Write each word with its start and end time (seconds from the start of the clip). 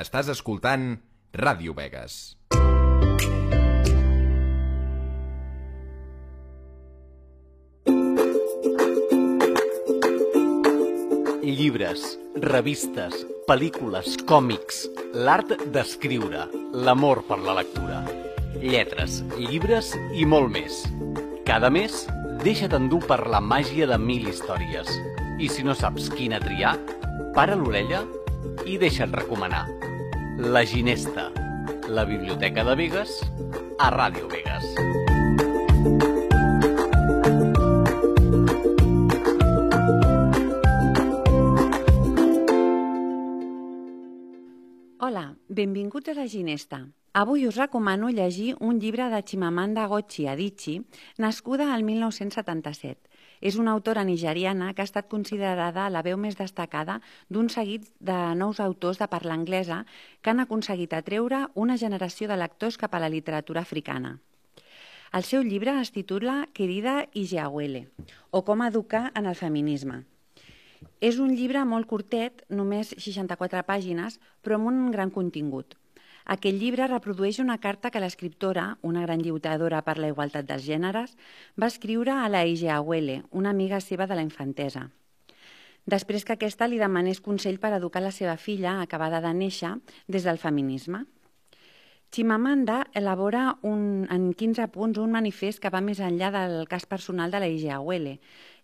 Estàs 0.00 0.30
escoltant 0.32 0.94
Ràdio 1.36 1.74
Vegas. 1.76 2.14
Llibres, 11.44 12.04
revistes, 12.40 13.26
pel·lícules, 13.44 14.14
còmics, 14.30 14.86
l'art 15.12 15.52
d'escriure, 15.74 16.46
l'amor 16.72 17.20
per 17.28 17.36
la 17.44 17.58
lectura, 17.58 18.00
lletres, 18.56 19.18
llibres 19.36 19.92
i 20.16 20.24
molt 20.24 20.48
més. 20.54 20.80
Cada 21.44 21.68
mes, 21.68 22.06
deixa't 22.46 22.78
endur 22.78 23.02
per 23.04 23.26
la 23.28 23.42
màgia 23.44 23.90
de 23.90 24.00
mil 24.00 24.32
històries. 24.32 24.96
I 25.36 25.52
si 25.52 25.66
no 25.66 25.76
saps 25.76 26.08
quina 26.16 26.40
triar, 26.40 26.78
para 27.36 27.58
l'orella 27.58 28.06
i 28.64 28.80
deixa't 28.80 29.12
recomanar. 29.12 29.66
La 30.40 30.64
Ginesta, 30.64 31.30
la 31.86 32.04
Biblioteca 32.06 32.64
de 32.64 32.74
Vegas, 32.74 33.10
a 33.78 33.90
Ràdio 33.92 34.26
Vegas. 34.26 34.64
Hola, 44.98 45.36
benvinguts 45.48 46.08
a 46.08 46.14
la 46.16 46.26
Ginesta. 46.26 46.86
Avui 47.12 47.46
us 47.46 47.56
recomano 47.56 48.08
llegir 48.08 48.56
un 48.60 48.80
llibre 48.80 49.10
de 49.10 49.22
Chimamanda 49.22 49.88
Ngozi 49.88 50.26
Adichie, 50.26 50.84
nascuda 51.18 51.74
al 51.74 51.82
1977. 51.84 53.09
És 53.40 53.56
una 53.56 53.72
autora 53.72 54.04
nigeriana 54.04 54.72
que 54.74 54.82
ha 54.84 54.88
estat 54.88 55.08
considerada 55.08 55.88
la 55.90 56.02
veu 56.04 56.18
més 56.20 56.36
destacada 56.36 57.00
d'un 57.28 57.48
seguit 57.48 57.86
de 57.98 58.18
nous 58.36 58.60
autors 58.60 59.00
de 59.00 59.08
parla 59.08 59.34
anglesa 59.34 59.84
que 60.20 60.30
han 60.30 60.40
aconseguit 60.44 60.92
atreure 60.92 61.46
una 61.54 61.78
generació 61.80 62.28
de 62.28 62.36
lectors 62.36 62.76
cap 62.76 62.94
a 62.94 63.00
la 63.00 63.08
literatura 63.08 63.64
africana. 63.64 64.18
El 65.12 65.24
seu 65.26 65.42
llibre 65.42 65.72
es 65.80 65.90
titula 65.90 66.46
Querida 66.54 67.08
Ijeawele, 67.14 67.88
o 68.30 68.44
Com 68.44 68.62
educar 68.62 69.10
en 69.18 69.26
el 69.26 69.34
feminisme. 69.34 70.04
És 71.00 71.18
un 71.18 71.32
llibre 71.34 71.64
molt 71.66 71.88
curtet, 71.90 72.44
només 72.48 72.92
64 72.94 73.64
pàgines, 73.66 74.20
però 74.44 74.60
amb 74.60 74.70
un 74.70 74.90
gran 74.94 75.10
contingut. 75.10 75.74
Aquest 76.30 76.60
llibre 76.62 76.86
reprodueix 76.86 77.40
una 77.42 77.56
carta 77.58 77.90
que 77.90 77.98
l'escriptora, 77.98 78.76
una 78.86 79.00
gran 79.02 79.22
lluitadora 79.26 79.80
per 79.82 79.96
la 79.98 80.12
igualtat 80.12 80.46
dels 80.46 80.62
gèneres, 80.62 81.16
va 81.58 81.66
escriure 81.72 82.14
a 82.14 82.28
la 82.30 82.44
Ige 82.46 82.68
Awele, 82.70 83.24
una 83.34 83.50
amiga 83.50 83.80
seva 83.82 84.06
de 84.06 84.14
la 84.14 84.22
infantesa. 84.22 84.84
Després 85.90 86.22
que 86.22 86.36
aquesta 86.36 86.68
li 86.70 86.78
demanés 86.78 87.18
consell 87.24 87.58
per 87.58 87.72
educar 87.74 88.04
la 88.04 88.12
seva 88.14 88.36
filla, 88.38 88.76
acabada 88.78 89.18
de 89.24 89.32
néixer, 89.34 89.72
des 90.06 90.22
del 90.22 90.38
feminisme. 90.38 91.02
Chimamanda 92.12 92.88
elabora 92.92 93.58
un, 93.62 94.08
en 94.10 94.32
15 94.34 94.64
punts 94.74 94.98
un 94.98 95.12
manifest 95.14 95.60
que 95.62 95.70
va 95.70 95.78
més 95.88 96.00
enllà 96.02 96.32
del 96.34 96.54
cas 96.66 96.82
personal 96.90 97.30
de 97.30 97.38
la 97.38 97.46
Ijeawele 97.46 98.16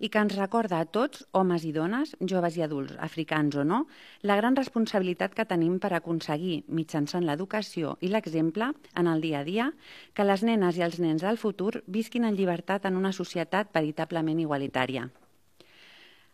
i 0.02 0.08
que 0.10 0.18
ens 0.18 0.34
recorda 0.34 0.80
a 0.82 0.88
tots, 0.96 1.22
homes 1.30 1.62
i 1.68 1.70
dones, 1.76 2.16
joves 2.32 2.56
i 2.58 2.64
adults, 2.66 2.96
africans 3.06 3.54
o 3.54 3.62
no, 3.62 3.78
la 4.26 4.34
gran 4.40 4.58
responsabilitat 4.58 5.36
que 5.38 5.46
tenim 5.46 5.76
per 5.78 5.92
aconseguir, 5.94 6.64
mitjançant 6.66 7.22
l'educació 7.28 7.94
i 8.00 8.10
l'exemple, 8.10 8.72
en 8.98 9.12
el 9.12 9.22
dia 9.22 9.44
a 9.44 9.46
dia, 9.46 9.68
que 10.12 10.26
les 10.26 10.42
nenes 10.42 10.82
i 10.82 10.82
els 10.88 10.98
nens 10.98 11.22
del 11.22 11.38
futur 11.38 11.84
visquin 11.86 12.26
en 12.26 12.34
llibertat 12.34 12.90
en 12.90 12.98
una 12.98 13.14
societat 13.14 13.70
veritablement 13.78 14.42
igualitària. 14.42 15.06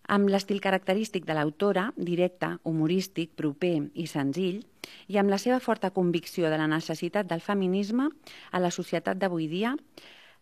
Amb 0.09 0.29
l'estil 0.29 0.61
característic 0.61 1.27
de 1.27 1.35
l'autora, 1.39 1.93
directe, 1.97 2.57
humorístic, 2.65 3.37
proper 3.39 3.77
i 3.95 4.09
senzill, 4.11 4.65
i 5.07 5.19
amb 5.19 5.31
la 5.31 5.39
seva 5.39 5.61
forta 5.61 5.93
convicció 5.95 6.51
de 6.51 6.59
la 6.59 6.67
necessitat 6.67 7.29
del 7.31 7.41
feminisme 7.41 8.09
a 8.51 8.59
la 8.59 8.73
societat 8.75 9.19
d'avui 9.19 9.47
dia, 9.47 9.77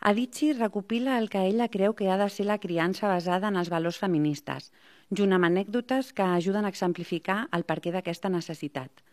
Adichie 0.01 0.55
recopila 0.55 1.19
el 1.19 1.29
que 1.29 1.43
ella 1.45 1.69
creu 1.69 1.93
que 1.93 2.09
ha 2.09 2.17
de 2.17 2.31
ser 2.33 2.47
la 2.49 2.57
criança 2.59 3.07
basada 3.07 3.51
en 3.53 3.59
els 3.61 3.69
valors 3.69 3.99
feministes, 4.01 4.71
junt 5.13 5.37
amb 5.37 5.45
anècdotes 5.45 6.15
que 6.17 6.25
ajuden 6.25 6.65
a 6.65 6.73
exemplificar 6.73 7.51
el 7.53 7.67
perquè 7.69 7.93
d'aquesta 7.93 8.33
necessitat. 8.33 9.05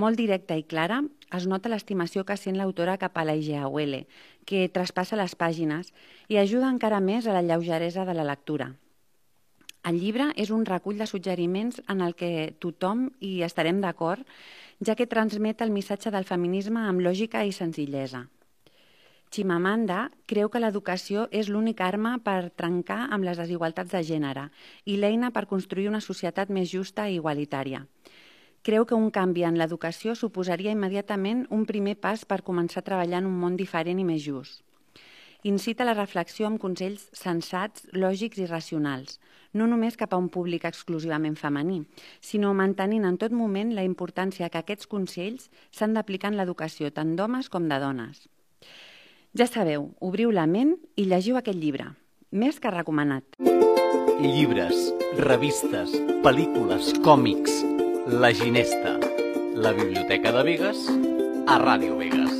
Molt 0.00 0.16
directa 0.16 0.56
i 0.56 0.64
clara, 0.64 1.02
es 1.36 1.46
nota 1.50 1.68
l'estimació 1.68 2.24
que 2.24 2.38
sent 2.40 2.56
l'autora 2.56 2.96
cap 2.96 3.18
a 3.20 3.26
la 3.28 3.36
Igeawele, 3.36 4.06
que 4.48 4.68
traspassa 4.72 5.18
les 5.20 5.36
pàgines 5.36 5.92
i 6.28 6.40
ajuda 6.40 6.72
encara 6.72 7.04
més 7.04 7.26
a 7.26 7.36
la 7.36 7.44
lleugeresa 7.44 8.06
de 8.08 8.14
la 8.16 8.24
lectura. 8.24 8.72
El 9.88 9.96
llibre 10.00 10.26
és 10.36 10.50
un 10.52 10.66
recull 10.68 10.98
de 11.00 11.06
suggeriments 11.08 11.80
en 11.88 12.02
el 12.04 12.12
que 12.14 12.52
tothom 12.60 13.06
hi 13.24 13.40
estarem 13.46 13.80
d'acord, 13.80 14.26
ja 14.84 14.96
que 14.96 15.08
transmet 15.08 15.62
el 15.64 15.72
missatge 15.72 16.12
del 16.12 16.28
feminisme 16.28 16.82
amb 16.84 17.00
lògica 17.00 17.46
i 17.48 17.52
senzillesa. 17.56 18.26
Chimamanda 19.30 20.10
creu 20.26 20.50
que 20.50 20.60
l'educació 20.60 21.28
és 21.30 21.48
l'única 21.48 21.86
arma 21.86 22.16
per 22.18 22.50
trencar 22.50 23.04
amb 23.14 23.24
les 23.24 23.38
desigualtats 23.38 23.94
de 23.94 24.02
gènere 24.02 24.48
i 24.84 24.96
l'eina 24.98 25.30
per 25.30 25.46
construir 25.46 25.86
una 25.88 26.02
societat 26.02 26.50
més 26.50 26.68
justa 26.72 27.06
i 27.08 27.16
igualitària. 27.20 27.84
Creu 28.66 28.84
que 28.84 28.98
un 28.98 29.08
canvi 29.14 29.46
en 29.48 29.56
l'educació 29.56 30.16
suposaria 30.18 30.74
immediatament 30.74 31.46
un 31.48 31.62
primer 31.64 31.94
pas 31.96 32.26
per 32.26 32.42
començar 32.42 32.82
a 32.82 32.88
treballar 32.90 33.22
en 33.22 33.30
un 33.30 33.38
món 33.44 33.56
diferent 33.56 34.02
i 34.02 34.04
més 34.04 34.20
just. 34.26 34.60
Incita 35.42 35.86
la 35.88 35.94
reflexió 35.96 36.44
amb 36.46 36.60
consells 36.60 37.06
sensats, 37.16 37.86
lògics 37.96 38.42
i 38.42 38.46
racionals, 38.48 39.16
no 39.56 39.66
només 39.66 39.96
cap 39.96 40.12
a 40.12 40.18
un 40.20 40.28
públic 40.28 40.66
exclusivament 40.68 41.36
femení, 41.36 41.80
sinó 42.20 42.52
mantenint 42.54 43.06
en 43.08 43.16
tot 43.16 43.32
moment 43.32 43.72
la 43.74 43.86
importància 43.86 44.50
que 44.50 44.60
aquests 44.60 44.90
consells 44.90 45.48
s'han 45.72 45.96
d'aplicar 45.96 46.30
en 46.32 46.36
l'educació 46.36 46.92
tant 46.92 47.16
d'homes 47.16 47.48
com 47.48 47.68
de 47.72 47.80
dones. 47.80 48.26
Ja 49.32 49.46
sabeu, 49.46 49.94
obriu 50.00 50.30
la 50.34 50.46
ment 50.46 50.74
i 50.96 51.06
llegiu 51.08 51.38
aquest 51.40 51.58
llibre. 51.58 51.88
Més 52.30 52.60
que 52.60 52.70
recomanat. 52.70 53.40
Llibres, 54.20 54.76
revistes, 55.16 55.96
pel·lícules, 56.22 56.92
còmics, 57.06 57.62
La 58.20 58.34
Ginesta, 58.34 58.98
la 59.56 59.72
Biblioteca 59.72 60.34
de 60.36 60.44
Vegas, 60.52 60.84
a 61.46 61.58
Ràdio 61.62 61.96
Vegas. 61.96 62.39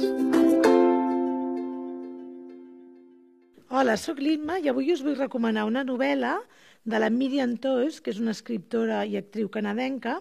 Hola, 3.81 3.95
sóc 3.97 4.19
l'Imma 4.21 4.59
i 4.61 4.69
avui 4.69 4.91
us 4.93 5.01
vull 5.01 5.15
recomanar 5.17 5.63
una 5.65 5.81
novel·la 5.89 6.35
de 6.93 6.99
la 7.01 7.09
Miriam 7.09 7.55
Toews, 7.65 8.03
que 8.05 8.13
és 8.13 8.19
una 8.21 8.35
escriptora 8.37 8.99
i 9.09 9.15
actriu 9.17 9.49
canadenca 9.49 10.19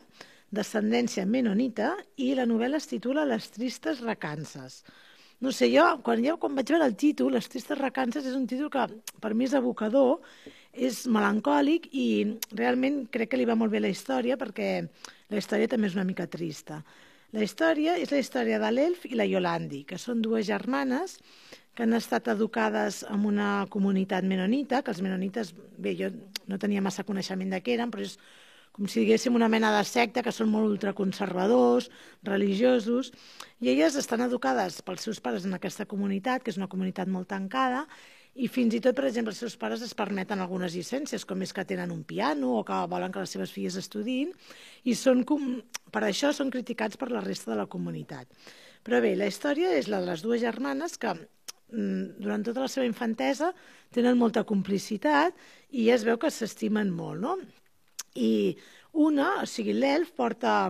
d'ascendència 0.56 1.26
menonita, 1.28 1.90
i 2.16 2.30
la 2.40 2.46
novel·la 2.48 2.80
es 2.80 2.88
titula 2.88 3.26
Les 3.28 3.50
tristes 3.52 4.00
recances. 4.06 4.78
No 5.44 5.52
sé, 5.52 5.68
jo, 5.74 5.84
quan, 6.06 6.24
jo, 6.24 6.38
quan 6.40 6.56
vaig 6.56 6.72
veure 6.72 6.88
el 6.88 6.96
títol, 6.96 7.36
Les 7.36 7.52
tristes 7.52 7.82
recances, 7.82 8.24
és 8.24 8.38
un 8.40 8.48
títol 8.48 8.72
que 8.72 8.88
per 9.20 9.34
mi 9.36 9.50
és 9.50 9.58
evocador, 9.60 10.24
és 10.72 11.04
melancòlic 11.12 11.92
i 11.92 12.08
realment 12.56 13.10
crec 13.12 13.34
que 13.34 13.42
li 13.44 13.50
va 13.50 13.60
molt 13.60 13.76
bé 13.76 13.84
la 13.84 13.92
història 13.92 14.40
perquè 14.40 14.72
la 14.88 15.44
història 15.44 15.68
també 15.68 15.92
és 15.92 16.00
una 16.00 16.08
mica 16.08 16.32
trista. 16.32 16.80
La 17.30 17.44
història 17.46 17.94
és 18.02 18.10
la 18.10 18.18
història 18.18 18.58
de 18.58 18.70
l'Elf 18.74 19.04
i 19.06 19.14
la 19.14 19.26
Yolandi, 19.30 19.84
que 19.86 20.00
són 20.02 20.22
dues 20.26 20.48
germanes 20.48 21.20
que 21.78 21.86
han 21.86 21.94
estat 21.94 22.28
educades 22.34 23.04
en 23.06 23.28
una 23.30 23.68
comunitat 23.70 24.26
menonita, 24.26 24.82
que 24.82 24.90
els 24.90 25.02
menonites, 25.06 25.52
bé, 25.78 25.94
jo 26.00 26.10
no 26.50 26.58
tenia 26.58 26.82
massa 26.82 27.06
coneixement 27.06 27.54
de 27.54 27.60
què 27.62 27.76
eren, 27.76 27.94
però 27.94 28.02
és 28.08 28.18
com 28.74 28.90
si 28.90 29.04
diguéssim 29.04 29.38
una 29.38 29.50
mena 29.52 29.70
de 29.76 29.84
secta 29.86 30.24
que 30.26 30.34
són 30.34 30.50
molt 30.50 30.72
ultraconservadors, 30.72 31.92
religiosos, 32.26 33.14
i 33.62 33.70
elles 33.76 33.98
estan 34.02 34.26
educades 34.26 34.82
pels 34.82 35.06
seus 35.06 35.22
pares 35.22 35.46
en 35.46 35.54
aquesta 35.54 35.86
comunitat, 35.86 36.42
que 36.42 36.50
és 36.50 36.58
una 36.58 36.70
comunitat 36.72 37.14
molt 37.14 37.30
tancada, 37.30 37.86
i 38.36 38.48
fins 38.48 38.76
i 38.78 38.80
tot, 38.84 38.96
per 38.96 39.08
exemple, 39.10 39.34
els 39.34 39.42
seus 39.42 39.58
pares 39.60 39.82
es 39.84 39.96
permeten 39.98 40.40
algunes 40.40 40.76
llicències, 40.78 41.26
com 41.28 41.42
és 41.44 41.54
que 41.56 41.66
tenen 41.68 41.92
un 41.92 42.04
piano 42.08 42.54
o 42.60 42.64
que 42.68 42.78
volen 42.92 43.12
que 43.12 43.24
les 43.24 43.34
seves 43.36 43.52
filles 43.52 43.76
estudin, 43.82 44.32
i 44.86 44.96
són 44.96 45.26
com, 45.28 45.58
per 45.92 46.06
això 46.08 46.32
són 46.36 46.52
criticats 46.54 47.00
per 47.00 47.10
la 47.12 47.24
resta 47.26 47.52
de 47.52 47.60
la 47.60 47.68
comunitat. 47.68 48.30
Però 48.86 49.02
bé, 49.04 49.16
la 49.20 49.28
història 49.28 49.74
és 49.76 49.90
la 49.92 50.00
de 50.00 50.12
les 50.12 50.24
dues 50.24 50.42
germanes 50.42 50.96
que 51.02 51.12
mm, 51.16 52.22
durant 52.22 52.46
tota 52.46 52.64
la 52.64 52.72
seva 52.72 52.88
infantesa 52.88 53.52
tenen 53.96 54.20
molta 54.20 54.46
complicitat 54.48 55.36
i 55.72 55.90
es 55.92 56.06
veu 56.08 56.22
que 56.22 56.32
s'estimen 56.32 56.94
molt, 56.96 57.20
no? 57.26 57.36
I 58.16 58.56
una, 59.04 59.42
o 59.44 59.50
sigui, 59.50 59.76
l'Elf 59.76 60.14
porta, 60.18 60.70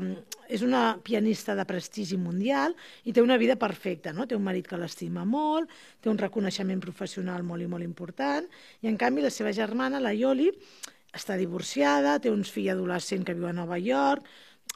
és 0.50 0.64
una 0.66 0.98
pianista 1.06 1.54
de 1.56 1.66
prestigi 1.70 2.18
mundial 2.18 2.74
i 3.06 3.14
té 3.14 3.22
una 3.22 3.38
vida 3.38 3.56
perfecta, 3.62 4.12
no? 4.12 4.26
Té 4.26 4.36
un 4.36 4.44
marit 4.44 4.68
que 4.68 4.80
l'estima 4.82 5.24
molt, 5.30 5.70
té 6.02 6.10
un 6.10 6.18
reconeixement 6.18 6.82
professional 6.82 7.46
molt 7.46 7.64
i 7.64 7.70
molt 7.70 7.86
important, 7.86 8.50
i 8.82 8.90
en 8.90 8.98
canvi 8.98 9.24
la 9.24 9.32
seva 9.34 9.54
germana, 9.54 10.02
la 10.02 10.16
Yoli, 10.18 10.50
està 11.14 11.38
divorciada, 11.38 12.18
té 12.20 12.34
uns 12.34 12.50
fills 12.54 12.74
adolescents 12.74 13.26
que 13.26 13.38
viuen 13.38 13.58
a 13.58 13.62
Nova 13.62 13.78
York, 13.82 14.26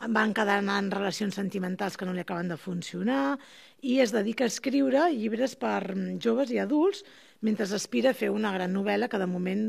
van 0.10 0.34
quedar 0.34 0.60
en 0.62 0.90
relacions 0.92 1.36
sentimentals 1.36 1.98
que 1.98 2.06
no 2.06 2.14
li 2.14 2.24
acaben 2.24 2.50
de 2.50 2.58
funcionar 2.58 3.38
i 3.81 4.00
es 4.02 4.12
dedica 4.12 4.44
a 4.44 4.50
escriure 4.50 5.06
llibres 5.14 5.54
per 5.56 5.94
joves 6.20 6.52
i 6.52 6.58
adults 6.58 7.04
mentre 7.42 7.68
aspira 7.70 8.12
a 8.12 8.18
fer 8.18 8.31
una 8.34 8.52
gran 8.56 8.74
novel·la 8.74 9.08
que 9.08 9.22
de 9.22 9.28
moment 9.30 9.68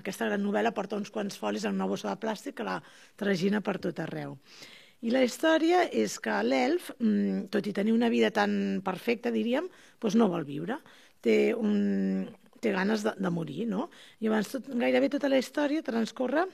aquesta 0.00 0.26
gran 0.26 0.42
novel·la 0.42 0.72
porta 0.74 0.96
uns 0.96 1.12
quants 1.12 1.36
folis 1.38 1.64
en 1.64 1.76
una 1.76 1.86
bossa 1.86 2.08
de 2.08 2.20
plàstic 2.22 2.56
que 2.56 2.66
la 2.66 2.80
tragina 3.16 3.60
per 3.60 3.78
tot 3.78 4.00
arreu. 4.00 4.38
I 5.04 5.12
la 5.12 5.22
història 5.26 5.84
és 5.92 6.16
que 6.22 6.36
l'elf, 6.42 6.90
mm, 6.98 7.48
tot 7.52 7.66
i 7.66 7.74
tenir 7.76 7.92
una 7.92 8.08
vida 8.08 8.30
tan 8.30 8.80
perfecta, 8.84 9.30
diríem, 9.30 9.68
doncs 10.00 10.16
no 10.16 10.30
vol 10.32 10.46
viure. 10.48 10.78
Té, 11.20 11.54
un, 11.54 12.30
té 12.60 12.72
ganes 12.72 13.04
de, 13.04 13.12
de 13.18 13.30
morir, 13.30 13.66
no? 13.68 13.90
Llavors, 14.20 14.54
tot, 14.56 14.70
gairebé 14.72 15.10
tota 15.12 15.28
la 15.28 15.40
història 15.42 15.84
transcorre 15.84 16.46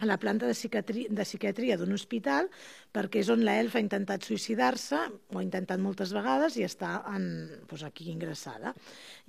a 0.00 0.06
la 0.06 0.16
planta 0.16 0.46
de 0.48 0.54
psiquiatria, 0.56 1.08
de 1.10 1.24
psiquiatria 1.24 1.76
d'un 1.76 1.92
hospital 1.92 2.48
perquè 2.92 3.20
és 3.20 3.28
on 3.32 3.44
l'elf 3.44 3.76
ha 3.76 3.82
intentat 3.84 4.24
suïcidar-se, 4.24 5.00
ho 5.30 5.38
ha 5.38 5.44
intentat 5.44 5.80
moltes 5.80 6.14
vegades 6.16 6.56
i 6.56 6.64
està 6.64 6.94
en, 7.12 7.26
doncs 7.68 7.84
aquí 7.84 8.08
ingressada. 8.12 8.72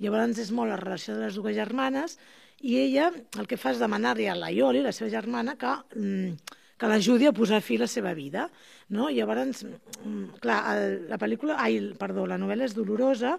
Llavors 0.00 0.40
és 0.40 0.52
molt 0.56 0.72
la 0.72 0.80
relació 0.80 1.16
de 1.16 1.26
les 1.26 1.36
dues 1.36 1.56
germanes 1.56 2.16
i 2.62 2.78
ella 2.80 3.10
el 3.38 3.48
que 3.50 3.60
fa 3.60 3.74
és 3.74 3.82
demanar-li 3.82 4.28
a 4.30 4.38
la 4.38 4.52
Ioli, 4.54 4.82
la 4.84 4.94
seva 4.96 5.12
germana, 5.12 5.58
que, 5.60 5.76
mm, 5.98 6.58
que 6.82 6.90
l'ajudi 6.90 7.28
a 7.30 7.32
posar 7.36 7.60
fi 7.62 7.76
a 7.78 7.84
la 7.84 7.86
seva 7.86 8.10
vida. 8.18 8.48
No? 8.90 9.06
Llavors, 9.14 9.62
mm, 9.62 10.40
clar, 10.42 10.58
el, 10.74 10.96
la 11.12 11.18
pel·lícula, 11.22 11.54
ai, 11.62 11.78
perdó, 11.98 12.26
la 12.26 12.40
novel·la 12.42 12.66
és 12.66 12.74
dolorosa 12.74 13.36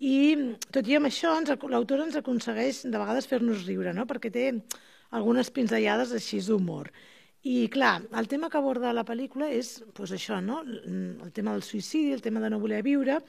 i 0.00 0.16
tot 0.72 0.88
i 0.88 0.96
amb 0.96 1.10
això 1.10 1.34
l'autora 1.68 2.06
ens 2.08 2.16
aconsegueix 2.16 2.86
de 2.88 2.96
vegades 2.96 3.28
fer-nos 3.28 3.66
riure, 3.66 3.92
no? 3.92 4.06
perquè 4.08 4.32
té 4.32 4.46
algunes 5.12 5.52
pinzellades 5.52 6.14
així 6.16 6.40
d'humor. 6.46 6.88
I, 7.44 7.68
clar, 7.72 8.00
el 8.16 8.28
tema 8.28 8.48
que 8.48 8.56
aborda 8.56 8.94
la 8.96 9.04
pel·lícula 9.04 9.50
és 9.52 9.82
pues, 9.92 10.12
això, 10.16 10.40
no? 10.40 10.62
el 10.64 11.32
tema 11.36 11.52
del 11.52 11.64
suïcidi, 11.64 12.14
el 12.16 12.24
tema 12.24 12.40
de 12.40 12.48
no 12.48 12.62
voler 12.64 12.80
viure, 12.84 13.20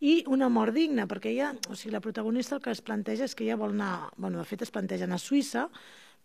i 0.00 0.24
una 0.30 0.50
mort 0.50 0.74
digna, 0.74 1.06
perquè 1.10 1.30
ella, 1.32 1.52
o 1.70 1.78
sigui, 1.78 1.94
la 1.94 2.02
protagonista 2.02 2.56
el 2.58 2.62
que 2.62 2.74
es 2.74 2.82
planteja 2.82 3.26
és 3.26 3.34
que 3.34 3.46
ella 3.46 3.58
vol 3.58 3.74
anar, 3.74 4.10
bueno, 4.16 4.38
de 4.38 4.46
fet 4.46 4.62
es 4.66 4.74
planteja 4.74 5.06
anar 5.06 5.18
a 5.18 5.22
Suïssa 5.22 5.68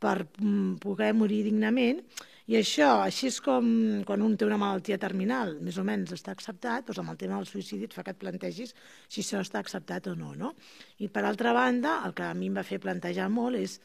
per 0.04 0.20
mm, 0.26 0.78
poder 0.84 1.14
morir 1.18 1.42
dignament, 1.48 2.04
i 2.52 2.58
això, 2.60 2.90
així 3.00 3.30
és 3.30 3.38
com 3.40 3.68
quan 4.08 4.24
un 4.26 4.34
té 4.36 4.44
una 4.44 4.60
malaltia 4.60 4.98
terminal, 5.00 5.56
més 5.64 5.78
o 5.80 5.86
menys 5.88 6.12
està 6.12 6.34
acceptat, 6.36 6.90
doncs 6.90 7.00
amb 7.00 7.14
el 7.14 7.20
tema 7.22 7.38
del 7.38 7.48
suïcidi 7.48 7.88
et 7.88 7.96
fa 7.96 8.04
que 8.04 8.12
et 8.12 8.20
plantegis 8.20 8.74
si 9.08 9.22
això 9.24 9.40
està 9.40 9.62
acceptat 9.64 10.10
o 10.12 10.16
no, 10.20 10.34
no? 10.36 10.52
I 11.00 11.08
per 11.08 11.24
altra 11.24 11.54
banda, 11.56 12.02
el 12.04 12.16
que 12.18 12.26
a 12.28 12.34
mi 12.36 12.52
em 12.52 12.60
va 12.60 12.66
fer 12.68 12.82
plantejar 12.84 13.30
molt 13.32 13.62
és 13.62 13.78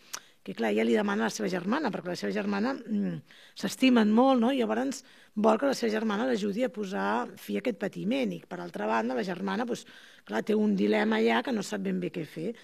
que 0.43 0.55
clar, 0.56 0.73
ella 0.73 0.87
li 0.88 0.97
demana 0.97 1.26
a 1.26 1.29
la 1.29 1.35
seva 1.35 1.50
germana, 1.53 1.91
perquè 1.93 2.15
la 2.15 2.19
seva 2.19 2.32
germana 2.32 2.73
mm, 2.75 3.17
s'estimen 3.62 4.11
molt, 4.17 4.41
no? 4.41 4.50
i 4.50 4.62
llavors 4.62 5.03
vol 5.37 5.59
que 5.61 5.70
la 5.70 5.76
seva 5.76 5.93
germana 5.93 6.26
l'ajudi 6.26 6.65
a 6.65 6.70
posar 6.73 7.29
fi 7.38 7.59
a 7.59 7.62
aquest 7.62 7.79
patiment, 7.79 8.32
i 8.32 8.41
per 8.49 8.59
altra 8.65 8.88
banda 8.91 9.15
la 9.19 9.26
germana 9.26 9.67
doncs, 9.69 9.85
clar, 10.25 10.43
té 10.43 10.56
un 10.56 10.75
dilema 10.79 11.20
allà 11.20 11.43
que 11.44 11.55
no 11.55 11.62
sap 11.62 11.85
ben 11.85 12.00
bé 12.00 12.11
què 12.15 12.25
fer. 12.26 12.55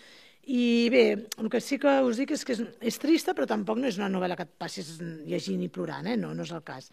I 0.47 0.89
bé, 0.93 1.05
el 1.41 1.49
que 1.51 1.61
sí 1.65 1.79
que 1.81 1.93
us 2.05 2.21
dic 2.21 2.35
és 2.37 2.45
que 2.45 2.57
és, 2.57 2.63
és 2.93 2.99
trista, 3.01 3.33
però 3.33 3.49
tampoc 3.49 3.81
no 3.81 3.89
és 3.89 3.99
una 4.01 4.11
novel·la 4.13 4.37
que 4.37 4.45
et 4.45 4.57
passis 4.61 4.99
llegint 5.01 5.63
i 5.65 5.71
plorant, 5.73 6.11
eh? 6.11 6.19
no, 6.21 6.35
no 6.37 6.45
és 6.45 6.53
el 6.53 6.65
cas. 6.67 6.91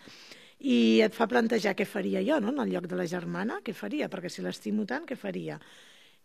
I 0.61 1.01
et 1.03 1.17
fa 1.17 1.27
plantejar 1.27 1.75
què 1.75 1.87
faria 1.89 2.21
jo, 2.23 2.39
no?, 2.39 2.53
en 2.53 2.63
el 2.63 2.75
lloc 2.75 2.87
de 2.87 2.99
la 2.99 3.09
germana, 3.09 3.59
què 3.65 3.75
faria, 3.75 4.09
perquè 4.13 4.29
si 4.31 4.45
l'estimo 4.45 4.85
tant, 4.87 5.07
què 5.09 5.17
faria? 5.19 5.59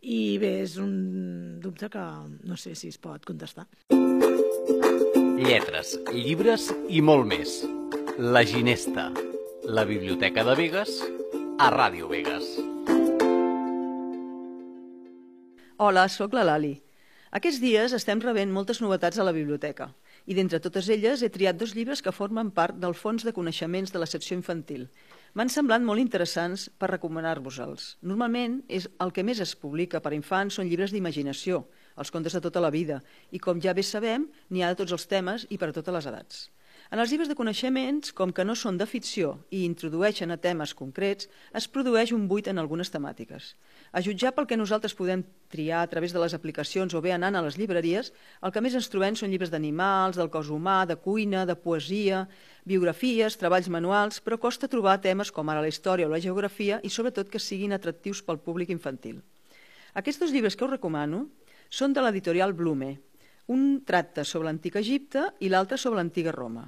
I 0.06 0.36
bé, 0.38 0.58
és 0.62 0.76
un 0.78 1.58
dubte 1.58 1.88
que 1.90 2.04
no 2.46 2.60
sé 2.60 2.76
si 2.76 2.92
es 2.92 3.00
pot 3.00 3.24
contestar 3.26 3.66
lletres, 5.46 5.94
llibres 6.12 6.70
i 6.88 7.02
molt 7.04 7.26
més. 7.28 7.60
La 8.18 8.42
Ginesta, 8.44 9.10
la 9.68 9.84
Biblioteca 9.84 10.44
de 10.46 10.54
Vegas, 10.58 10.96
a 11.60 11.68
Ràdio 11.74 12.08
Vegas. 12.10 12.48
Hola, 15.76 16.08
sóc 16.08 16.34
la 16.34 16.46
Lali. 16.48 16.85
Aquests 17.34 17.58
dies 17.58 17.90
estem 17.96 18.20
rebent 18.22 18.52
moltes 18.54 18.78
novetats 18.78 19.18
a 19.18 19.24
la 19.26 19.34
biblioteca 19.34 19.88
i 20.30 20.34
d'entre 20.34 20.60
totes 20.62 20.86
elles 20.94 21.22
he 21.22 21.30
triat 21.30 21.58
dos 21.58 21.74
llibres 21.74 22.02
que 22.02 22.14
formen 22.14 22.52
part 22.54 22.78
del 22.78 22.94
fons 22.94 23.24
de 23.26 23.34
coneixements 23.34 23.92
de 23.92 23.98
la 23.98 24.06
secció 24.06 24.38
infantil. 24.38 24.86
M'han 25.34 25.50
semblat 25.50 25.82
molt 25.82 26.00
interessants 26.00 26.68
per 26.78 26.90
recomanar-vos-els. 26.92 27.96
Normalment 28.02 28.60
és 28.68 28.88
el 29.02 29.12
que 29.12 29.26
més 29.26 29.42
es 29.42 29.56
publica 29.58 30.00
per 30.00 30.14
infants 30.14 30.58
són 30.58 30.70
llibres 30.70 30.94
d'imaginació, 30.94 31.64
els 31.98 32.10
contes 32.14 32.32
de 32.32 32.40
tota 32.40 32.62
la 32.62 32.70
vida, 32.70 33.02
i 33.30 33.42
com 33.42 33.60
ja 33.60 33.74
bé 33.74 33.82
sabem, 33.82 34.30
n'hi 34.50 34.62
ha 34.62 34.70
de 34.72 34.82
tots 34.82 34.94
els 34.96 35.06
temes 35.10 35.46
i 35.50 35.58
per 35.58 35.70
a 35.70 35.76
totes 35.76 35.98
les 35.98 36.10
edats. 36.12 36.46
En 36.86 37.00
els 37.02 37.10
llibres 37.10 37.26
de 37.26 37.34
coneixements, 37.34 38.12
com 38.14 38.30
que 38.30 38.44
no 38.46 38.54
són 38.54 38.76
de 38.78 38.86
ficció 38.86 39.32
i 39.50 39.64
introdueixen 39.66 40.30
a 40.30 40.36
temes 40.38 40.70
concrets, 40.78 41.26
es 41.58 41.66
produeix 41.66 42.12
un 42.14 42.28
buit 42.30 42.46
en 42.46 42.62
algunes 42.62 42.92
temàtiques. 42.94 43.48
A 43.90 44.02
jutjar 44.06 44.30
pel 44.36 44.46
que 44.46 44.58
nosaltres 44.58 44.94
podem 44.94 45.24
triar 45.50 45.80
a 45.82 45.88
través 45.90 46.14
de 46.14 46.22
les 46.22 46.36
aplicacions 46.38 46.94
o 46.94 47.02
bé 47.02 47.10
anant 47.16 47.34
a 47.34 47.42
les 47.42 47.58
llibreries, 47.58 48.12
el 48.38 48.54
que 48.54 48.62
més 48.62 48.76
ens 48.78 48.86
trobem 48.92 49.18
són 49.18 49.34
llibres 49.34 49.50
d'animals, 49.50 50.20
del 50.20 50.30
cos 50.30 50.52
humà, 50.54 50.84
de 50.86 50.94
cuina, 50.94 51.42
de 51.42 51.58
poesia, 51.58 52.22
biografies, 52.62 53.34
treballs 53.40 53.66
manuals, 53.66 54.22
però 54.22 54.38
costa 54.38 54.70
trobar 54.70 55.00
temes 55.02 55.34
com 55.34 55.50
ara 55.50 55.64
la 55.66 55.72
història 55.72 56.06
o 56.06 56.12
la 56.14 56.22
geografia 56.22 56.78
i 56.86 56.90
sobretot 56.90 57.32
que 57.32 57.42
siguin 57.42 57.74
atractius 57.74 58.22
pel 58.22 58.38
públic 58.38 58.70
infantil. 58.70 59.24
Aquests 59.98 60.30
llibres 60.30 60.54
que 60.54 60.68
us 60.68 60.74
recomano 60.76 61.26
són 61.68 61.92
de 61.96 62.02
l'editorial 62.04 62.54
Blume. 62.54 62.94
Un 63.50 63.82
tracta 63.86 64.22
sobre 64.22 64.46
l'antic 64.46 64.78
Egipte 64.78 65.32
i 65.40 65.50
l'altre 65.50 65.78
sobre 65.78 65.98
l'antiga 65.98 66.34
Roma. 66.34 66.66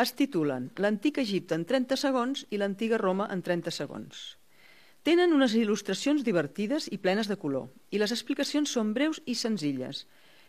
Es 0.00 0.14
titulen 0.16 0.70
L'antic 0.80 1.18
Egipte 1.20 1.56
en 1.58 1.66
30 1.68 1.96
segons 2.00 2.46
i 2.48 2.58
l'antiga 2.60 2.96
Roma 3.00 3.26
en 3.34 3.42
30 3.44 3.72
segons. 3.74 4.20
Tenen 5.04 5.34
unes 5.36 5.52
il·lustracions 5.58 6.22
divertides 6.24 6.86
i 6.94 6.98
plenes 7.02 7.28
de 7.28 7.36
color, 7.42 7.66
i 7.92 8.00
les 8.00 8.14
explicacions 8.14 8.72
són 8.76 8.94
breus 8.96 9.20
i 9.28 9.34
senzilles. 9.36 10.06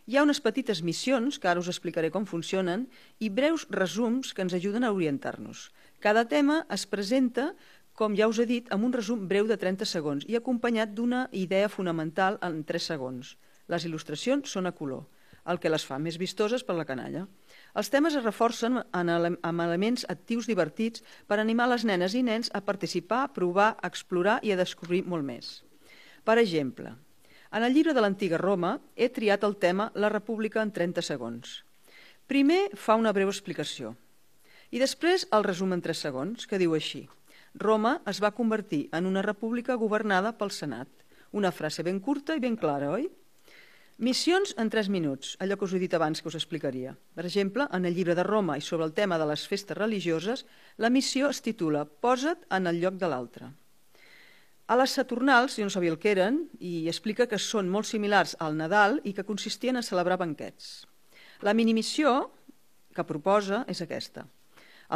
Hi 0.08 0.16
ha 0.16 0.24
unes 0.24 0.40
petites 0.46 0.80
missions, 0.88 1.36
que 1.36 1.52
ara 1.52 1.60
us 1.60 1.68
explicaré 1.74 2.14
com 2.16 2.30
funcionen, 2.30 2.86
i 3.20 3.28
breus 3.42 3.68
resums 3.76 4.32
que 4.32 4.46
ens 4.46 4.56
ajuden 4.56 4.88
a 4.88 4.94
orientar-nos. 4.96 5.68
Cada 6.00 6.24
tema 6.32 6.62
es 6.72 6.88
presenta 6.88 7.52
com 8.00 8.16
ja 8.16 8.32
us 8.32 8.40
he 8.40 8.48
dit, 8.48 8.72
amb 8.72 8.88
un 8.88 8.96
resum 8.96 9.28
breu 9.28 9.52
de 9.52 9.60
30 9.60 9.90
segons 9.90 10.24
i 10.32 10.40
acompanyat 10.40 10.96
d'una 10.96 11.26
idea 11.36 11.68
fonamental 11.68 12.40
en 12.40 12.64
3 12.64 12.92
segons. 12.94 13.36
Les 13.68 13.84
il·lustracions 13.90 14.48
són 14.48 14.72
a 14.72 14.78
color, 14.80 15.10
el 15.44 15.60
que 15.60 15.70
les 15.70 15.84
fa 15.84 16.00
més 16.00 16.22
vistoses 16.22 16.64
per 16.64 16.80
la 16.80 16.88
canalla. 16.88 17.28
Els 17.78 17.90
temes 17.92 18.16
es 18.20 18.26
reforcen 18.26 18.82
amb 18.92 19.64
elements 19.64 20.04
actius 20.12 20.48
divertits 20.50 21.04
per 21.28 21.40
animar 21.40 21.70
les 21.72 21.86
nenes 21.88 22.16
i 22.16 22.24
nens 22.24 22.52
a 22.54 22.62
participar, 22.66 23.30
provar, 23.34 23.78
explorar 23.88 24.40
i 24.44 24.52
a 24.52 24.60
descobrir 24.60 25.06
molt 25.08 25.24
més. 25.24 25.62
Per 26.28 26.38
exemple, 26.38 26.92
en 27.52 27.64
el 27.64 27.74
llibre 27.74 27.96
de 27.96 28.04
l'antiga 28.04 28.40
Roma 28.40 28.78
he 28.96 29.10
triat 29.10 29.44
el 29.48 29.58
tema 29.58 29.92
La 29.96 30.12
República 30.12 30.62
en 30.62 30.72
30 30.72 31.02
segons. 31.04 31.62
Primer 32.28 32.70
fa 32.76 32.96
una 33.00 33.12
breu 33.16 33.32
explicació 33.32 33.96
i 34.72 34.80
després 34.80 35.26
el 35.36 35.44
resum 35.44 35.74
en 35.76 35.82
3 35.84 36.04
segons, 36.08 36.48
que 36.48 36.60
diu 36.60 36.76
així. 36.76 37.08
Roma 37.60 37.98
es 38.08 38.22
va 38.24 38.32
convertir 38.32 38.86
en 38.96 39.06
una 39.10 39.24
república 39.26 39.76
governada 39.76 40.32
pel 40.38 40.52
Senat. 40.56 40.88
Una 41.32 41.52
frase 41.52 41.84
ben 41.84 42.00
curta 42.00 42.36
i 42.36 42.44
ben 42.44 42.56
clara, 42.56 42.92
oi? 42.96 43.10
Missions 44.02 44.56
en 44.58 44.72
3 44.74 44.88
minuts, 44.90 45.36
allò 45.38 45.54
que 45.62 45.68
us 45.68 45.74
he 45.78 45.80
dit 45.84 45.94
abans 45.94 46.24
que 46.24 46.30
us 46.32 46.36
explicaria. 46.40 46.96
Per 47.14 47.22
exemple, 47.28 47.68
en 47.70 47.84
el 47.86 47.94
llibre 47.94 48.16
de 48.18 48.24
Roma 48.26 48.56
i 48.58 48.64
sobre 48.66 48.88
el 48.88 48.96
tema 48.98 49.20
de 49.22 49.28
les 49.30 49.44
festes 49.46 49.78
religioses, 49.78 50.42
la 50.82 50.90
missió 50.90 51.28
es 51.30 51.44
titula 51.46 51.84
Posa't 51.86 52.48
en 52.58 52.66
el 52.66 52.80
lloc 52.82 52.98
de 52.98 53.10
l'altre. 53.12 53.52
A 54.66 54.78
les 54.82 54.96
Saturnals, 54.98 55.60
jo 55.60 55.68
no 55.70 55.74
sabia 55.76 55.94
el 55.94 56.00
que 56.02 56.16
eren, 56.16 56.48
i 56.58 56.88
explica 56.90 57.28
que 57.30 57.38
són 57.38 57.70
molt 57.70 57.86
similars 57.92 58.34
al 58.40 58.58
Nadal 58.58 58.98
i 59.06 59.14
que 59.14 59.28
consistien 59.28 59.78
a 59.78 59.86
celebrar 59.86 60.18
banquets. 60.18 60.88
La 61.46 61.54
minimissió 61.54 62.32
que 62.98 63.06
proposa 63.06 63.68
és 63.70 63.84
aquesta. 63.86 64.26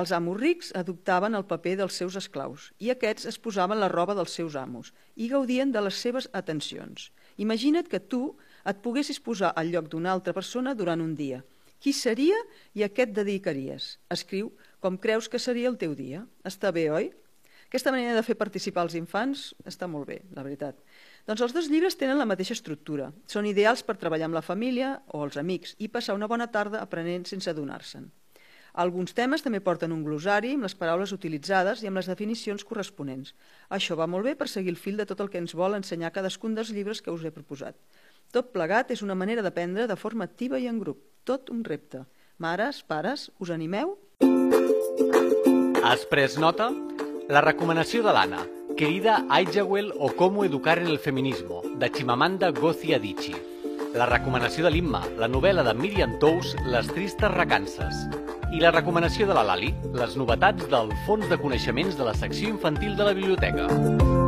Els 0.01 0.15
amos 0.17 0.41
rics 0.41 0.73
adoptaven 0.73 1.37
el 1.37 1.45
paper 1.45 1.75
dels 1.83 2.01
seus 2.01 2.17
esclaus 2.17 2.71
i 2.81 2.89
aquests 2.89 3.29
es 3.29 3.37
posaven 3.37 3.79
la 3.79 3.91
roba 3.93 4.17
dels 4.17 4.33
seus 4.33 4.57
amos 4.59 4.91
i 5.15 5.29
gaudien 5.29 5.69
de 5.71 5.85
les 5.85 6.01
seves 6.01 6.27
atencions. 6.33 7.11
Imagina't 7.37 7.87
que 7.87 8.01
tu 8.01 8.33
et 8.65 8.81
poguessis 8.85 9.19
posar 9.21 9.53
al 9.55 9.69
lloc 9.73 9.89
d'una 9.91 10.11
altra 10.11 10.33
persona 10.33 10.73
durant 10.75 11.01
un 11.01 11.13
dia. 11.15 11.43
Qui 11.81 11.93
seria 11.93 12.37
i 12.73 12.83
a 12.83 12.89
què 12.89 13.05
et 13.05 13.13
dedicaries? 13.13 13.95
Escriu 14.09 14.49
com 14.81 14.97
creus 14.97 15.29
que 15.29 15.41
seria 15.41 15.69
el 15.69 15.77
teu 15.77 15.93
dia. 15.97 16.23
Està 16.47 16.71
bé, 16.73 16.89
oi? 16.89 17.11
Aquesta 17.67 17.91
manera 17.91 18.13
de 18.15 18.23
fer 18.23 18.37
participar 18.39 18.85
els 18.85 18.95
infants 18.97 19.47
està 19.67 19.87
molt 19.89 20.07
bé, 20.07 20.19
la 20.37 20.43
veritat. 20.45 20.77
Doncs 21.27 21.41
els 21.41 21.55
dos 21.55 21.69
llibres 21.69 21.97
tenen 21.97 22.21
la 22.21 22.27
mateixa 22.29 22.53
estructura. 22.53 23.09
Són 23.27 23.49
ideals 23.49 23.81
per 23.83 23.97
treballar 24.01 24.29
amb 24.29 24.37
la 24.37 24.45
família 24.45 24.99
o 25.11 25.23
els 25.25 25.37
amics 25.41 25.73
i 25.81 25.89
passar 25.89 26.15
una 26.15 26.29
bona 26.31 26.47
tarda 26.53 26.83
aprenent 26.85 27.25
sense 27.27 27.49
adonar-se'n. 27.49 28.05
Alguns 28.83 29.15
temes 29.15 29.39
també 29.43 29.61
porten 29.63 29.93
un 29.95 30.01
glosari 30.03 30.49
amb 30.53 30.67
les 30.67 30.73
paraules 30.75 31.13
utilitzades 31.15 31.81
i 31.81 31.87
amb 31.87 31.95
les 31.95 32.09
definicions 32.11 32.65
corresponents. 32.67 33.31
Això 33.71 33.95
va 33.95 34.07
molt 34.07 34.27
bé 34.27 34.33
per 34.35 34.49
seguir 34.51 34.73
el 34.73 34.79
fil 34.79 34.99
de 34.99 35.05
tot 35.07 35.21
el 35.23 35.31
que 35.31 35.39
ens 35.39 35.55
vol 35.55 35.77
ensenyar 35.77 36.11
cadascun 36.11 36.57
dels 36.57 36.73
llibres 36.75 37.01
que 37.01 37.13
us 37.15 37.23
he 37.23 37.31
proposat. 37.31 37.79
Tot 38.35 38.49
plegat 38.51 38.89
és 38.91 38.99
una 38.99 39.15
manera 39.15 39.39
d'aprendre 39.39 39.85
de 39.87 39.95
forma 39.95 40.25
activa 40.27 40.59
i 40.59 40.65
en 40.67 40.75
grup. 40.81 40.97
Tot 41.23 41.47
un 41.53 41.61
repte. 41.63 42.01
Mares, 42.43 42.81
pares, 42.83 43.29
us 43.39 43.51
animeu? 43.53 43.93
Has 45.87 46.03
pres 46.11 46.35
nota? 46.35 46.67
La 47.31 47.39
recomanació 47.45 48.03
de 48.03 48.11
l'Anna, 48.11 48.41
Querida 48.75 49.21
Aijawel 49.31 49.93
o 49.95 50.11
Cómo 50.19 50.43
educar 50.43 50.79
en 50.79 50.87
el 50.87 50.99
feminismo, 50.99 51.61
de 51.79 51.89
Chimamanda 51.89 52.51
Ngozi 52.51 52.93
Adichie. 52.93 53.39
La 53.95 54.09
recomanació 54.11 54.67
de 54.67 54.73
l'Imma, 54.75 55.05
la 55.15 55.31
novel·la 55.31 55.63
de 55.63 55.73
Miriam 55.79 56.19
Tous, 56.19 56.57
Les 56.67 56.91
tristes 56.91 57.31
recances. 57.31 58.03
I 58.51 58.59
la 58.59 58.75
recomanació 58.75 59.31
de 59.31 59.39
la 59.39 59.47
Lali, 59.47 59.71
les 59.95 60.19
novetats 60.19 60.67
del 60.67 60.91
fons 61.07 61.31
de 61.31 61.39
coneixements 61.39 61.95
de 61.95 62.11
la 62.11 62.19
secció 62.19 62.51
infantil 62.51 62.99
de 62.99 63.07
la 63.07 63.15
biblioteca. 63.15 64.24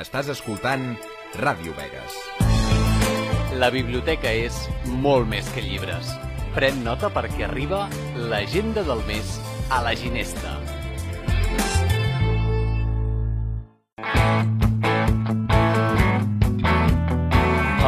Estàs 0.00 0.30
escoltant 0.32 0.94
Ràdio 1.36 1.74
Vegas. 1.76 2.14
La 3.60 3.68
biblioteca 3.74 4.32
és 4.32 4.56
molt 5.04 5.28
més 5.28 5.50
que 5.52 5.60
llibres. 5.60 6.14
Pren 6.56 6.80
nota 6.80 7.10
perquè 7.12 7.44
arriba 7.44 7.82
l'agenda 8.16 8.88
del 8.88 9.04
mes 9.04 9.36
a 9.68 9.82
la 9.84 9.92
Ginesta. 9.92 10.56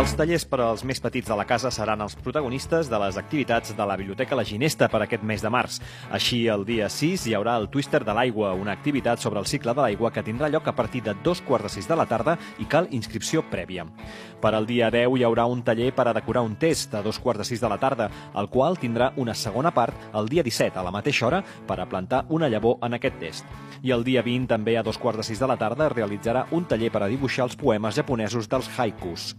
Els 0.05 0.13
tallers 0.19 0.43
per 0.45 0.59
als 0.61 0.83
més 0.85 0.99
petits 1.01 1.31
de 1.31 1.37
la 1.39 1.47
casa 1.49 1.71
seran 1.73 2.03
els 2.05 2.13
protagonistes 2.21 2.91
de 2.93 2.99
les 3.01 3.17
activitats 3.17 3.73
de 3.73 3.85
la 3.89 3.95
Biblioteca 3.97 4.37
La 4.37 4.45
Ginesta 4.45 4.85
per 4.93 4.99
aquest 5.01 5.23
mes 5.25 5.41
de 5.41 5.49
març. 5.49 5.79
Així, 6.13 6.43
el 6.53 6.67
dia 6.69 6.91
6 6.93 7.25
hi 7.25 7.33
haurà 7.33 7.55
el 7.57 7.71
Twister 7.73 8.03
de 8.05 8.13
l'aigua, 8.13 8.51
una 8.53 8.75
activitat 8.77 9.25
sobre 9.25 9.41
el 9.41 9.49
cicle 9.49 9.73
de 9.73 9.81
l'aigua 9.81 10.11
que 10.13 10.23
tindrà 10.27 10.51
lloc 10.53 10.69
a 10.69 10.75
partir 10.77 11.01
de 11.07 11.15
dos 11.25 11.41
quarts 11.41 11.71
de 11.71 11.73
sis 11.79 11.89
de 11.89 11.97
la 11.97 12.05
tarda 12.05 12.37
i 12.61 12.69
cal 12.69 12.91
inscripció 12.93 13.47
prèvia. 13.49 13.87
Per 14.45 14.53
al 14.53 14.69
dia 14.69 14.91
10 14.93 15.17
hi 15.17 15.25
haurà 15.25 15.47
un 15.49 15.65
taller 15.65 15.89
per 15.97 16.05
a 16.11 16.13
decorar 16.13 16.45
un 16.45 16.59
test 16.61 16.93
a 16.93 17.01
dos 17.01 17.17
quarts 17.19 17.41
de 17.41 17.49
sis 17.49 17.65
de 17.65 17.73
la 17.73 17.81
tarda, 17.81 18.11
el 18.37 18.51
qual 18.53 18.77
tindrà 18.77 19.15
una 19.17 19.33
segona 19.33 19.73
part 19.73 19.97
el 20.13 20.29
dia 20.29 20.45
17 20.45 20.77
a 20.77 20.85
la 20.85 20.93
mateixa 20.93 21.31
hora 21.31 21.41
per 21.41 21.81
a 21.81 21.89
plantar 21.89 22.27
una 22.29 22.53
llavor 22.53 22.77
en 22.85 23.01
aquest 23.01 23.17
test. 23.25 23.57
I 23.81 23.97
el 23.97 24.05
dia 24.05 24.21
20, 24.21 24.53
també 24.53 24.77
a 24.77 24.85
dos 24.85 25.01
quarts 25.01 25.23
de 25.23 25.29
sis 25.31 25.41
de 25.41 25.49
la 25.49 25.57
tarda, 25.57 25.89
realitzarà 25.89 26.45
un 26.53 26.69
taller 26.69 26.93
per 26.93 27.07
a 27.07 27.09
dibuixar 27.09 27.49
els 27.49 27.57
poemes 27.57 27.97
japonesos 27.97 28.53
dels 28.53 28.69
haikus. 28.77 29.33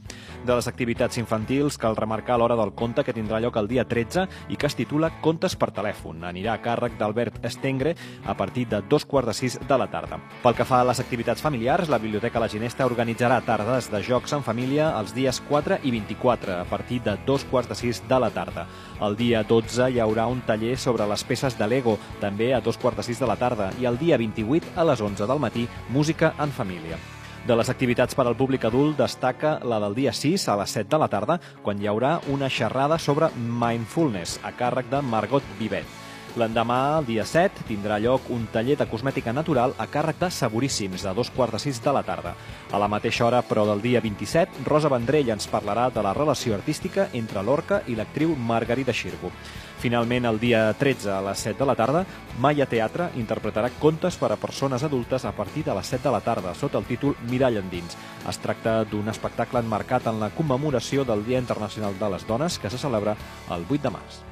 De 0.46 0.55
les 0.56 0.68
activitats 0.68 1.18
infantils 1.20 1.78
cal 1.78 1.98
remarcar 1.98 2.38
l'hora 2.40 2.56
del 2.56 2.72
conte 2.78 3.04
que 3.04 3.14
tindrà 3.14 3.42
lloc 3.44 3.58
el 3.60 3.68
dia 3.68 3.84
13 3.86 4.26
i 4.50 4.58
que 4.58 4.68
es 4.70 4.76
titula 4.78 5.12
Contes 5.22 5.56
per 5.60 5.72
telèfon. 5.76 6.24
Anirà 6.24 6.56
a 6.56 6.62
càrrec 6.64 6.96
d'Albert 7.00 7.44
Estengre 7.46 7.96
a 8.26 8.36
partir 8.38 8.66
de 8.72 8.82
dos 8.90 9.06
quarts 9.06 9.28
de 9.30 9.36
sis 9.38 9.58
de 9.60 9.78
la 9.78 9.90
tarda. 9.92 10.20
Pel 10.44 10.56
que 10.56 10.68
fa 10.68 10.82
a 10.82 10.88
les 10.88 11.02
activitats 11.04 11.44
familiars, 11.44 11.90
la 11.92 12.00
Biblioteca 12.00 12.40
La 12.40 12.50
Ginesta 12.52 12.88
organitzarà 12.88 13.42
tardes 13.46 13.90
de 13.92 14.02
jocs 14.06 14.36
en 14.38 14.46
família 14.46 14.92
els 15.00 15.14
dies 15.16 15.42
4 15.50 15.82
i 15.84 15.92
24 15.98 16.60
a 16.62 16.66
partir 16.70 17.02
de 17.04 17.18
dos 17.26 17.44
quarts 17.52 17.70
de 17.70 17.80
sis 17.82 18.02
de 18.08 18.20
la 18.20 18.32
tarda. 18.32 18.68
El 19.02 19.18
dia 19.20 19.44
12 19.44 19.92
hi 19.92 20.00
haurà 20.00 20.30
un 20.32 20.42
taller 20.48 20.78
sobre 20.78 21.08
les 21.08 21.24
peces 21.24 21.58
de 21.60 21.68
Lego, 21.68 21.98
també 22.22 22.54
a 22.54 22.62
dos 22.62 22.80
quarts 22.80 23.04
de 23.04 23.10
sis 23.12 23.20
de 23.20 23.28
la 23.28 23.36
tarda, 23.36 23.72
i 23.82 23.86
el 23.86 24.00
dia 24.00 24.18
28 24.18 24.76
a 24.76 24.88
les 24.92 25.02
11 25.02 25.28
del 25.28 25.44
matí, 25.44 25.68
música 25.90 26.34
en 26.40 26.52
família. 26.52 26.98
De 27.46 27.54
les 27.54 27.68
activitats 27.70 28.18
per 28.18 28.24
al 28.25 28.34
públic 28.40 28.64
adult 28.66 28.96
destaca 28.98 29.52
la 29.70 29.78
del 29.84 29.94
dia 29.94 30.14
6 30.18 30.48
a 30.50 30.56
les 30.58 30.72
7 30.80 30.90
de 30.96 31.00
la 31.04 31.10
tarda, 31.14 31.36
quan 31.62 31.78
hi 31.78 31.86
haurà 31.92 32.16
una 32.34 32.50
xerrada 32.50 32.98
sobre 32.98 33.30
mindfulness 33.38 34.40
a 34.42 34.54
càrrec 34.58 34.90
de 34.90 35.04
Margot 35.06 35.54
Vivet. 35.60 36.05
L'endemà, 36.36 37.00
el 37.00 37.06
dia 37.08 37.24
7, 37.24 37.63
tindrà 37.63 37.96
lloc 38.04 38.25
un 38.36 38.44
taller 38.51 38.75
de 38.75 38.86
cosmètica 38.92 39.32
natural 39.32 39.72
a 39.80 39.86
càrrec 39.88 40.18
de 40.20 40.27
Saboríssims, 40.27 41.06
a 41.08 41.13
dos 41.15 41.30
quarts 41.32 41.56
de 41.56 41.62
sis 41.63 41.80
de 41.80 41.94
la 41.96 42.01
tarda. 42.04 42.34
A 42.75 42.82
la 42.82 42.89
mateixa 42.92 43.24
hora, 43.24 43.39
però 43.39 43.63
del 43.70 43.80
dia 43.82 44.01
27, 44.04 44.65
Rosa 44.68 44.92
Vendrell 44.92 45.32
ens 45.32 45.48
parlarà 45.48 45.88
de 45.96 46.04
la 46.04 46.12
relació 46.18 46.58
artística 46.58 47.08
entre 47.13 47.44
l'orca 47.44 47.80
i 47.88 47.96
l'actriu 47.96 48.36
Margarida 48.36 48.92
Xirgo. 48.92 49.32
Finalment, 49.80 50.27
el 50.27 50.42
dia 50.42 50.65
13 50.75 51.13
a 51.15 51.22
les 51.30 51.39
7 51.48 51.62
de 51.62 51.70
la 51.72 51.77
tarda, 51.80 52.04
Maia 52.44 52.68
Teatre 52.68 53.10
interpretarà 53.15 53.72
contes 53.80 54.20
per 54.20 54.34
a 54.34 54.39
persones 54.39 54.84
adultes 54.84 55.24
a 55.24 55.32
partir 55.32 55.63
de 55.63 55.75
les 55.80 55.88
7 55.88 56.04
de 56.04 56.15
la 56.18 56.24
tarda, 56.25 56.56
sota 56.56 56.84
el 56.84 56.92
títol 56.92 57.15
Mirall 57.32 57.63
endins. 57.63 57.96
Es 58.27 58.44
tracta 58.44 58.82
d'un 58.84 59.08
espectacle 59.08 59.63
enmarcat 59.63 60.12
en 60.12 60.20
la 60.20 60.34
commemoració 60.36 61.08
del 61.08 61.24
Dia 61.24 61.39
Internacional 61.39 61.96
de 62.00 62.15
les 62.15 62.27
Dones, 62.27 62.60
que 62.60 62.70
se 62.70 62.82
celebra 62.82 63.15
el 63.56 63.70
8 63.70 63.84
de 63.88 64.00
març. 64.00 64.24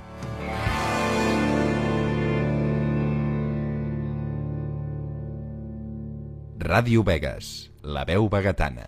Ràdio 6.63 7.01
Vegas, 7.03 7.47
la 7.83 8.05
veu 8.07 8.29
vegetana. 8.31 8.85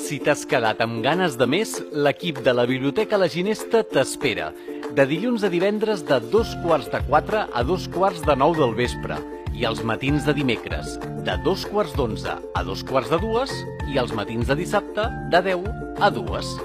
Si 0.00 0.16
t'has 0.24 0.46
quedat 0.48 0.80
amb 0.80 1.02
ganes 1.04 1.36
de 1.36 1.44
més, 1.44 1.74
l'equip 1.92 2.40
de 2.46 2.54
la 2.56 2.64
Biblioteca 2.70 3.18
La 3.20 3.28
Ginesta 3.28 3.82
t'espera. 3.84 4.54
De 4.96 5.04
dilluns 5.04 5.44
a 5.44 5.52
divendres 5.52 6.06
de 6.08 6.16
dos 6.32 6.56
quarts 6.64 6.88
de 6.88 7.02
quatre 7.10 7.44
a 7.44 7.66
dos 7.74 7.90
quarts 7.92 8.24
de 8.24 8.40
nou 8.40 8.56
del 8.56 8.72
vespre. 8.80 9.20
I 9.52 9.68
els 9.68 9.84
matins 9.84 10.24
de 10.24 10.32
dimecres, 10.32 10.96
de 11.28 11.36
dos 11.44 11.68
quarts 11.68 11.92
d'onze 11.92 12.40
a 12.40 12.64
dos 12.64 12.80
quarts 12.88 13.12
de 13.12 13.20
dues. 13.20 13.52
I 13.92 14.00
els 14.00 14.16
matins 14.16 14.48
de 14.48 14.56
dissabte, 14.64 15.10
de 15.28 15.44
10 15.52 15.68
a 16.00 16.08
dues. 16.08 16.56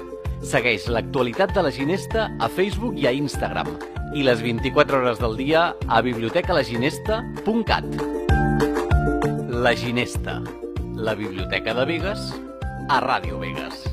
Segueix 0.44 0.86
l'actualitat 0.92 1.54
de 1.56 1.62
la 1.64 1.70
Ginesta 1.72 2.26
a 2.40 2.48
Facebook 2.52 2.98
i 3.00 3.06
a 3.08 3.12
Instagram. 3.16 3.70
I 4.16 4.22
les 4.26 4.42
24 4.44 5.00
hores 5.00 5.18
del 5.20 5.36
dia 5.36 5.74
a 5.88 6.00
bibliotecalaginesta.cat. 6.04 7.84
La 9.50 9.74
Ginesta, 9.74 10.42
la 10.94 11.14
Biblioteca 11.14 11.74
de 11.74 11.84
Vegas, 11.88 12.32
a 12.88 13.00
Ràdio 13.00 13.40
Vegas. 13.40 13.84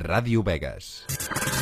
Ràdio 0.00 0.42
Vegas. 0.42 1.59